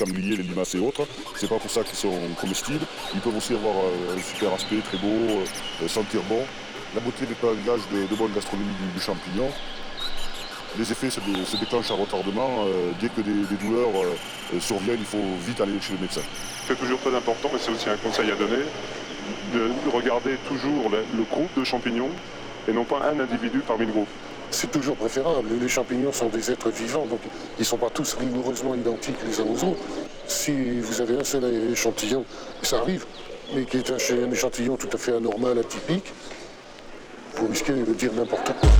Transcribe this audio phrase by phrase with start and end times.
[0.00, 1.06] sangliers, les limaces et autres.
[1.36, 2.84] C'est pas pour ça qu'ils sont comestibles.
[3.14, 5.42] Ils peuvent aussi avoir euh, un super aspect, très beau,
[5.82, 6.40] euh, sentir bon.
[6.94, 9.48] La beauté des paysages de, de bonne gastronomie du, champignon.
[10.78, 11.20] Les effets se,
[11.56, 12.64] déclenchent à retardement.
[12.64, 13.92] Euh, dès que des, douleurs
[14.58, 16.22] surviennent, il faut vite aller chez le médecin.
[16.66, 18.64] C'est toujours très important, mais c'est aussi un conseil à donner,
[19.54, 22.10] de regarder toujours le groupe de champignons
[22.68, 24.08] et non pas un individu parmi le groupe
[24.50, 25.48] c'est toujours préférable.
[25.60, 27.20] Les champignons sont des êtres vivants, donc
[27.58, 29.80] ils ne sont pas tous rigoureusement identiques les uns aux autres.
[30.26, 32.24] Si vous avez un seul échantillon,
[32.62, 33.04] ça arrive,
[33.54, 36.12] mais qui est un échantillon tout à fait anormal, atypique,
[37.36, 38.70] vous risquez de dire n'importe quoi.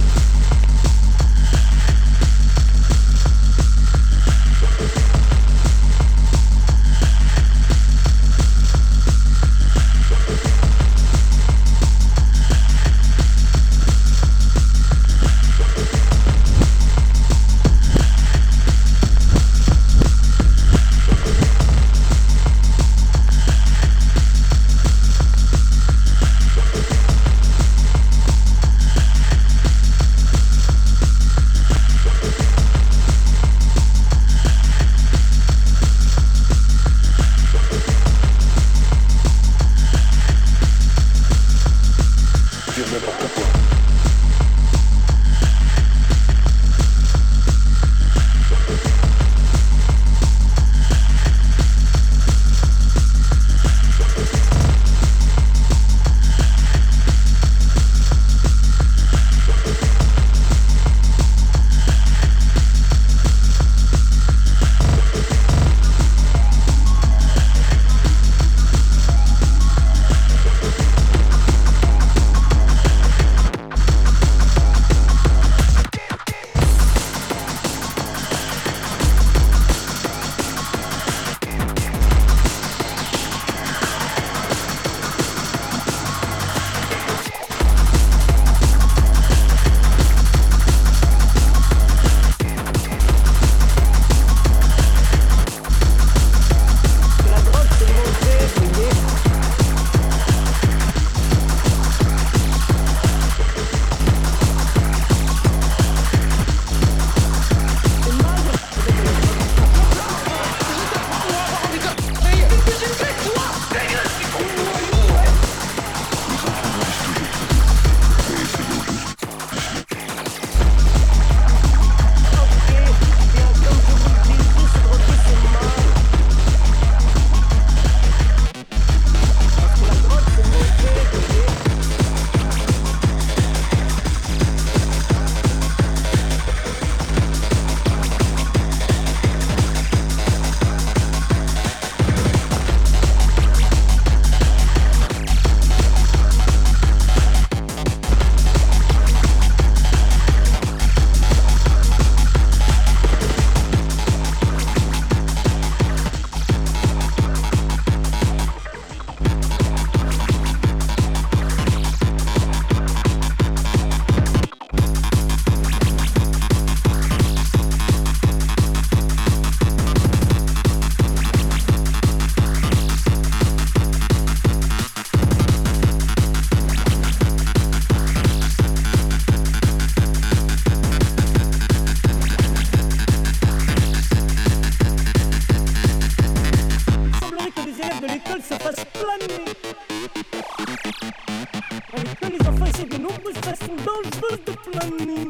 [194.80, 195.29] Suddenly